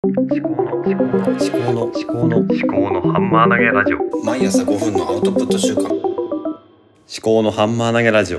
[0.00, 4.24] 思考の思考の思考の思考の思考のハンマー投げラジオ。
[4.24, 5.88] 毎朝5分のアウトプット週間。
[5.88, 5.92] 思
[7.20, 8.38] 考のハンマー投げラジオ。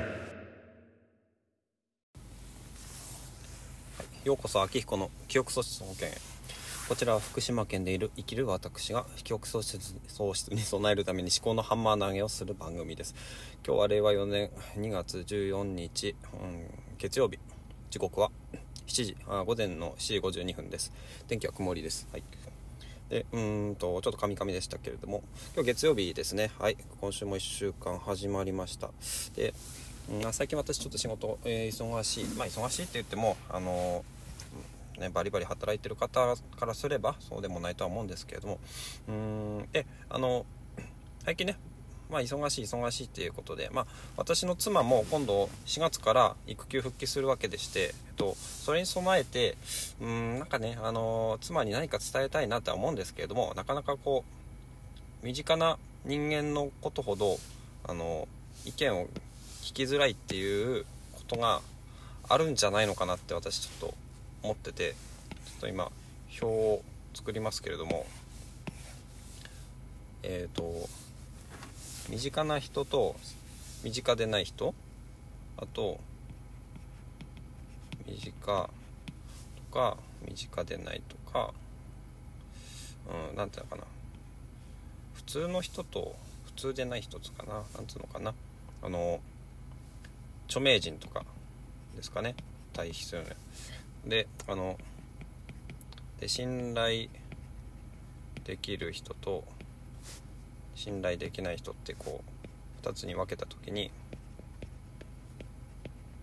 [4.24, 6.18] ようこそ秋彦の記憶喪失保険へ。
[6.88, 13.14] こちらは福島県でいる生きる私が記憶喪失喪失に備えるために思考のハンマー投げをする番組です。
[13.68, 17.38] 今日は令和4年2月14日、うん、月曜日。
[17.90, 18.32] 時刻は
[18.90, 20.92] 7時あ午前の7時52分です。
[21.28, 22.08] 天気は曇りです。
[22.12, 22.24] はい。
[23.10, 25.24] でうんとちょっとカミカミでしたけれども
[25.56, 26.52] 今日月曜日ですね。
[26.58, 26.78] はい。
[27.00, 28.90] 今週も1週間始まりました。
[29.36, 29.54] で
[30.12, 32.26] うん最近私ちょっと仕事、えー忙しい。
[32.36, 38.60] まあ忙しいって言ってもあのーね、バリバリ働いてる方からすればそうでもないとは思うんですけれども。
[39.08, 39.70] うーん。
[39.72, 40.48] であの
[41.24, 41.58] 最近ね
[42.10, 43.86] まあ忙しい忙しいっていうことでまあ
[44.18, 49.56] 私の妻も今度4月から育休復帰するわけでして、えっと、それに備えて
[50.02, 54.24] うーんなんかねあの妻に何か伝えたいなとは思うんですけれどもなかなかこ
[55.24, 57.38] う身近な人間のことほど
[57.88, 58.28] あの
[58.66, 59.08] 意見を
[59.62, 61.62] 聞きづらいっていうことが
[62.28, 63.94] あるんじゃないのかなって私ちょっと
[64.44, 64.96] 思っててちょ
[65.58, 65.92] っと今
[66.42, 66.82] 表を
[67.14, 68.06] 作りますけれども。
[70.22, 70.90] えっ、と
[72.10, 73.16] 身近な人と
[73.84, 74.74] 身近でない人
[75.58, 76.00] あと
[78.08, 78.70] 身近と
[79.72, 79.96] か
[80.28, 81.54] 身近でないとか
[83.32, 83.84] うんなんていうのかな。
[85.14, 86.16] 普通の人と
[86.46, 88.34] 普通でない人つかななんつうのかな。
[88.82, 89.20] あの
[90.48, 91.24] 著名人とか
[91.96, 92.36] ですかね。
[92.74, 94.78] 対比するのであの
[96.20, 97.10] で信頼
[98.46, 99.44] できる人と
[100.80, 103.92] 信頼できない人ってこう2つに分けた時に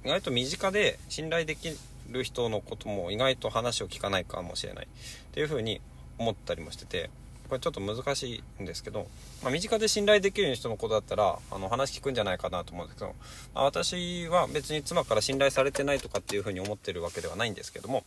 [0.03, 1.77] 意外と身近で信頼でき
[2.11, 4.89] る人のことも意外と話を聞かないかもしれないっ
[5.33, 5.83] ていうふうに
[6.19, 7.11] 思ったりもしてて
[7.48, 9.07] これちょっと難しいんですけど、
[9.43, 13.15] まあ、身近で信頼できる人のことだったらあの話聞くんじゃないかなと思うんですけど、
[13.55, 18.05] まあ、私は別に妻から信頼されてないとかっていうふうに思ってるわけではないんですけども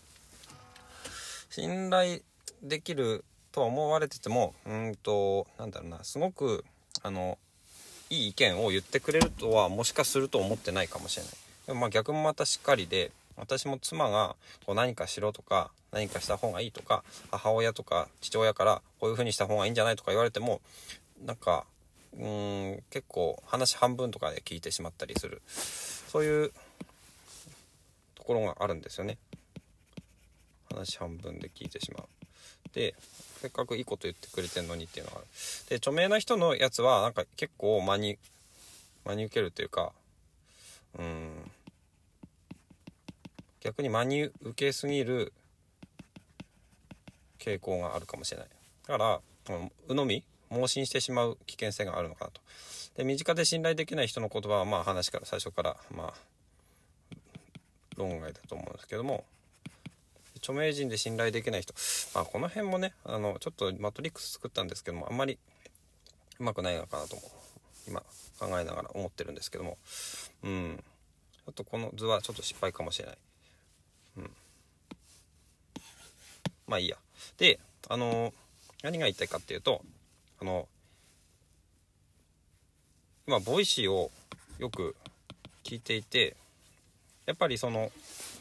[1.52, 2.22] 信頼
[2.64, 6.64] できるとは思われててもうんとなんだろうなすごく
[7.02, 7.38] あの
[8.10, 11.34] いい意見を言ってくれるとはもしかすると思ってないかもしれない。
[11.68, 20.62] でもまあ逆もまたしっかりで私も妻がこう何かしろとか何かした方がいいとか母親とか父親からこういう風にした方がいいんじゃないとか言われても
[21.26, 21.66] なんか
[22.18, 25.42] うーん結構話半分とかで聞いてしまったりする。
[25.48, 26.52] そういう
[28.16, 29.18] ところがあるんですよね。
[30.72, 32.08] 話半分で聞いてしまう。
[32.74, 32.96] で
[33.42, 35.28] せっかくいいこと言ってくれてんのにっていうのがある。
[35.70, 38.18] で著名な人のやつはなんか結構真に
[39.06, 39.94] 真に受けるというか
[40.98, 41.52] うん。
[43.62, 45.32] 逆に真に受けすぎる
[47.40, 48.48] 傾向があるかもしれない。
[48.88, 52.42] だからうん鵜呑み盲信してしまう危険性があるのかなと。
[52.98, 57.16] で身近で信頼できない人の言葉はまあ話から最初からまあ
[57.96, 59.24] 論外だと思うんですけども。
[60.50, 61.76] 著名人で信頼できない人、
[62.16, 65.38] まあ、この辺もねあのちょっとマトリックス作ったんですけどもあんまり
[66.40, 67.22] うまくないのかなとも
[67.88, 68.02] 今
[68.40, 69.78] 考えながら思ってるんですけども。
[70.44, 70.84] うん。
[71.46, 73.18] ちょっとこの図はちょっと失敗かもしれない。
[74.18, 74.32] うん。
[76.68, 76.98] まあいいや。
[77.38, 78.34] であの
[78.82, 79.84] 何が言いたいかっていうと
[80.42, 80.68] あの
[83.28, 84.10] 今 Voicy を
[84.58, 84.96] よく
[85.64, 86.36] 聞いていて
[87.26, 87.92] やっぱりその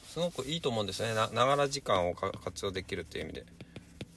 [0.08, 1.14] すごくいいと思うんですね。
[1.14, 3.44] ながら時間を活用できるっていう意味で。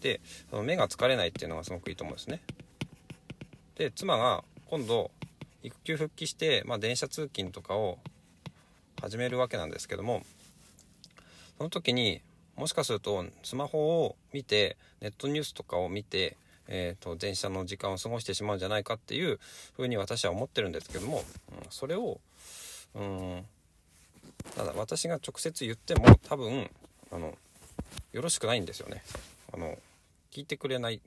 [0.01, 0.19] で
[0.49, 2.41] その目が疲れないっていうのがすごくいいと思うんですね。
[3.75, 5.11] で妻が今度
[5.63, 7.99] 育休復帰して、まあ、電車通勤とかを
[8.99, 10.23] 始めるわけなんですけども
[11.57, 12.21] その時に
[12.55, 16.37] もしかするとスマホを見てネットニュースとかを見て、
[16.67, 19.39] えーと、電車の時間を過ごしてしまうんじゃないかっていう
[19.75, 21.23] ふうに私は思ってるんですけども、うん、
[21.69, 22.19] それを
[22.95, 23.45] うん
[24.55, 26.69] ただ私が直接言っても多分
[27.11, 27.35] あの
[28.11, 29.03] よろしくないんですよね。
[29.53, 29.77] あの
[30.31, 31.01] 聞いてくれない。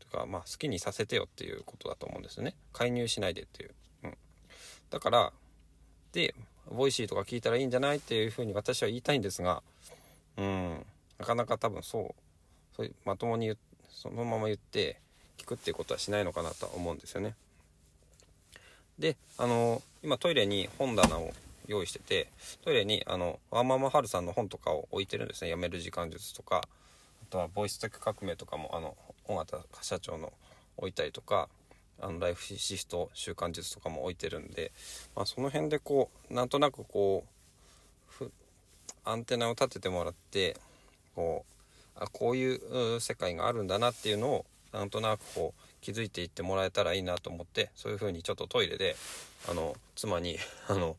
[0.00, 2.54] とかまあ好きにさせてよっていうことだと思うんですよね。
[2.72, 3.70] 介入しないでっていう、
[4.04, 4.16] うん、
[4.90, 5.32] だから
[6.12, 6.34] で
[6.70, 9.62] Voicy とか聞いたらいいんじゃないっていうふうに私は言いたいんですが
[10.36, 10.86] うん。
[11.18, 12.14] なかなか多分そう
[12.76, 13.54] そういうまともに
[13.90, 15.00] そのまま言って
[15.38, 17.34] 聞くっていうことはしないのかなとは思うんですよね。
[18.98, 21.32] であの今トイレに本棚を
[21.66, 22.28] 用意してて
[22.62, 25.50] トイレにあのワーママはるさんの本とかを置いてるんですね。
[25.50, 26.62] やめる時間術とか。
[27.24, 28.96] あとはボイステック革命とかもあの
[29.28, 30.32] 尾形社長の
[30.76, 31.48] 置いたりとか
[32.00, 34.72] あのライフシフト習慣術とかも置いてるんで、
[35.16, 37.24] まあ、その辺でこうなんとなくこ
[38.20, 38.30] う
[39.04, 40.56] アンテナを立ててもらって
[41.14, 41.44] こ
[41.96, 42.56] うあこうい
[42.96, 48.96] う世界があるんだなっていうのをなんとなくこう気づいていってもらえたらいいなと思ってそういう風にちょっとトイレで
[49.46, 50.96] あの妻に あの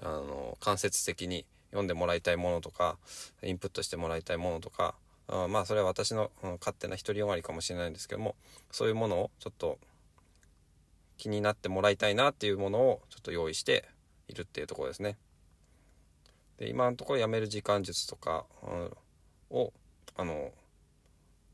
[0.00, 2.96] あの間接的に読んでもらいたいものとか
[3.42, 4.94] インプットしてもらいたいものとか
[5.26, 8.36] あまあそれは私の、うん勝手な独りよがりかもしれないんですけども
[8.70, 9.78] そういうものをちょっと
[11.16, 13.84] 気になってもらいたいなっていうものをちょっと用意して
[14.28, 15.16] いるっていうところですね。
[16.58, 18.96] で今のところやめる時間術とか、うん
[19.50, 19.72] を
[20.16, 20.52] あの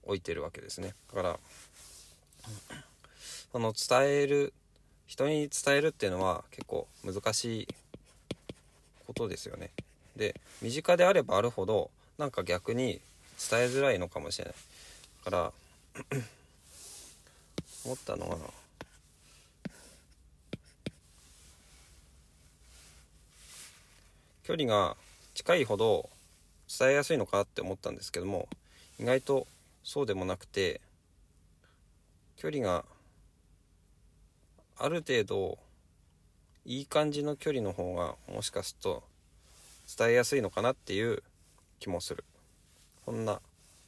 [0.03, 0.95] 置いてるわけですね。
[1.09, 1.39] だから
[3.53, 4.53] その伝える
[5.07, 7.69] 人に伝えるっていうのは結構難しい
[9.07, 9.71] ことですよね。
[10.17, 13.01] で身近であればあるほどなんか逆に
[13.51, 14.55] 伝えづらいのかもしれない。
[15.25, 15.53] だから
[17.85, 18.39] 思ったのは
[24.45, 24.97] 距離が
[25.35, 26.09] 近いほど
[26.79, 28.49] 伝えやすいのかって思ったんですけども
[29.01, 29.47] 意外と
[29.83, 30.81] そうでもなくて
[32.37, 32.85] 距離が
[34.77, 35.59] ある程度
[36.65, 39.03] いい感じの距離の方がもしかすると
[39.99, 41.23] 伝えやすいのかなっていう
[41.79, 42.25] 気もする。
[43.05, 43.41] こんな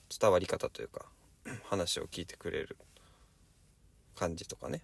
[0.08, 1.06] 伝わり方というか
[1.64, 2.76] 話を聞いてくれる
[4.14, 4.82] 感じとかね。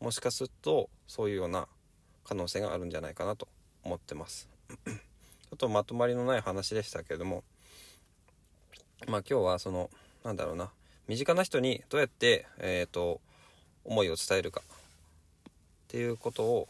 [0.00, 1.66] もしかするとそういうような
[2.24, 3.48] 可能性があるんじゃないかなと
[3.82, 4.48] 思ってます。
[4.86, 7.42] ちょっとまとまりのない話でしたけれども。
[9.06, 9.90] まあ今日はその
[10.24, 10.70] なんだろうな。
[11.08, 13.20] 身近な人にどうやってえっ、と
[13.84, 14.60] 思いを伝えるか。
[14.60, 16.68] っていうことを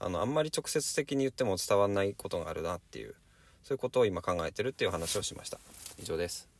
[0.00, 3.14] あのあんまり直接的に言っても伝わらないことがあるなっていう
[3.62, 5.58] そういうことを今考えてるっていう話をしました。
[6.00, 6.57] 以上です。